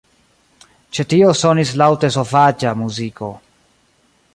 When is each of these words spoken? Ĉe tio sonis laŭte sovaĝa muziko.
Ĉe 0.99 1.05
tio 1.11 1.29
sonis 1.41 1.75
laŭte 1.83 2.13
sovaĝa 2.19 2.77
muziko. 2.83 3.35